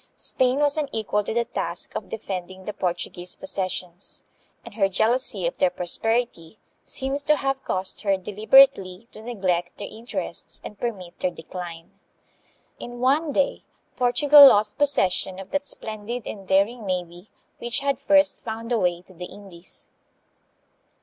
Spain 0.15 0.57
was 0.57 0.77
unequal 0.79 1.23
to 1.23 1.31
the 1.31 1.45
task 1.45 1.93
of 1.95 2.09
defending 2.09 2.65
the 2.65 2.73
Portu 2.73 3.11
guese 3.13 3.39
possessions, 3.39 4.23
and 4.65 4.73
her 4.73 4.89
jealousy 4.89 5.45
of 5.45 5.55
their 5.59 5.69
prosperity 5.69 6.57
seems 6.83 7.21
to 7.21 7.35
have 7.35 7.63
caused 7.63 8.01
her 8.01 8.17
deliberately 8.17 9.07
to 9.11 9.21
neglect 9.21 9.77
their 9.77 9.87
in 9.87 10.07
terests 10.07 10.59
and 10.63 10.79
permit 10.79 11.19
their 11.19 11.29
decline. 11.29 11.99
In 12.79 12.99
one 12.99 13.31
day 13.31 13.63
Portugal 13.95 14.47
lost 14.47 14.79
possession 14.79 15.37
of 15.37 15.51
that 15.51 15.67
splendid 15.67 16.25
and 16.25 16.47
daring 16.47 16.83
navy 16.83 17.29
which 17.59 17.81
had 17.81 17.99
first 17.99 18.41
found 18.41 18.71
a 18.71 18.79
way 18.79 19.03
to 19.03 19.13
the 19.13 19.25
Indies. 19.25 19.87